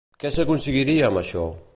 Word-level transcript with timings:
Què 0.21 0.29
s'aconseguiria 0.35 1.11
amb 1.11 1.21
això? 1.23 1.45